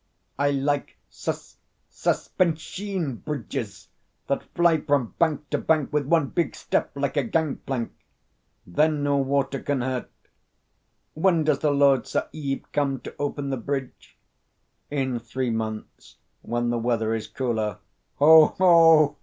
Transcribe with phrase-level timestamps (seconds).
[0.39, 1.57] I like sus
[1.87, 3.89] sus pen sheen bridges
[4.25, 7.91] that fly from bank to bank with one big step, like a gang plank.
[8.65, 10.09] Then no water can hurt.
[11.13, 14.17] When does the Lord Sahib come to open the bridge?"
[14.89, 17.77] "In three months, when the weather is cooler."
[18.15, 18.47] "Ho!
[18.57, 19.17] ho!